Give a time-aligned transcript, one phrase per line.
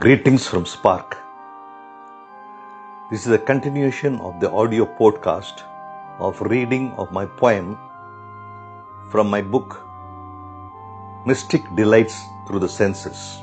[0.00, 1.16] Greetings from Spark.
[3.10, 5.62] This is a continuation of the audio podcast
[6.18, 7.78] of reading of my poem
[9.10, 9.86] from my book
[11.24, 13.38] Mystic Delights Through the Senses.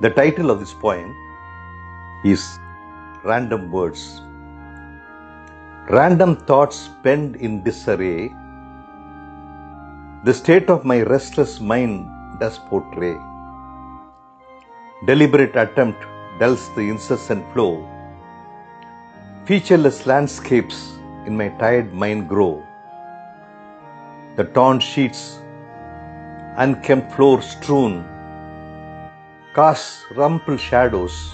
[0.00, 1.14] The title of this poem
[2.24, 2.58] is
[3.24, 4.22] Random Words.
[5.90, 8.34] Random thoughts penned in disarray,
[10.24, 12.10] the state of my restless mind
[12.40, 13.16] does portray.
[15.06, 16.04] Deliberate attempt
[16.40, 17.88] dulls the incessant flow.
[19.44, 22.66] Featureless landscapes in my tired mind grow.
[24.34, 25.38] The torn sheets,
[26.56, 28.04] unkempt floor strewn,
[29.54, 31.32] cast rumpled shadows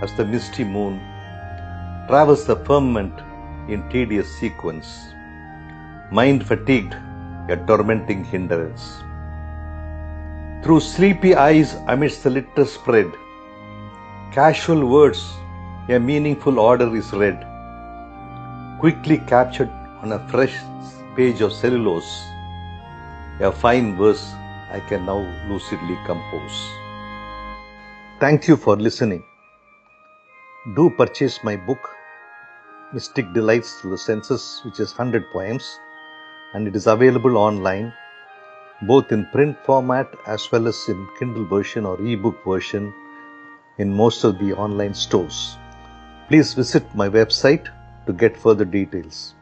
[0.00, 0.98] as the misty moon
[2.08, 3.12] travels the firmament
[3.68, 5.08] in tedious sequence.
[6.10, 6.94] Mind fatigued,
[7.50, 9.02] a tormenting hindrance.
[10.64, 13.12] Through sleepy eyes amidst the litter spread,
[14.32, 15.34] casual words,
[15.90, 17.38] a meaningful order is read,
[18.80, 19.68] quickly captured
[20.00, 20.54] on a fresh
[21.16, 22.10] page of cellulose,
[23.40, 24.24] a fine verse
[24.72, 25.18] I can now
[25.50, 26.56] lucidly compose.
[28.18, 29.22] Thank you for listening.
[30.76, 31.90] Do purchase my book,
[32.94, 35.78] Mystic Delights Through the Senses, which is 100 poems,
[36.54, 37.92] and it is available online
[38.82, 42.92] both in print format as well as in Kindle version or ebook version
[43.78, 45.56] in most of the online stores.
[46.28, 47.68] Please visit my website
[48.06, 49.34] to get further details.